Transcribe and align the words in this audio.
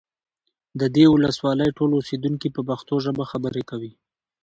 د 0.79 0.81
دې 0.95 1.05
ولسوالۍ 1.09 1.69
ټول 1.77 1.89
اوسیدونکي 1.95 2.47
په 2.55 2.61
پښتو 2.69 2.93
ژبه 3.05 3.23
خبرې 3.31 3.63
کوي 3.69 3.93